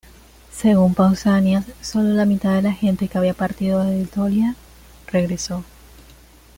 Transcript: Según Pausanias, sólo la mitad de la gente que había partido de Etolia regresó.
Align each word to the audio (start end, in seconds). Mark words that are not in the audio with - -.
Según 0.51 0.95
Pausanias, 0.95 1.63
sólo 1.81 2.09
la 2.13 2.25
mitad 2.25 2.53
de 2.55 2.63
la 2.63 2.73
gente 2.73 3.07
que 3.07 3.19
había 3.19 3.35
partido 3.35 3.83
de 3.83 4.01
Etolia 4.01 4.55
regresó. 5.05 5.63